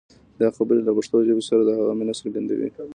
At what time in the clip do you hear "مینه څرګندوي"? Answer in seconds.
1.99-2.69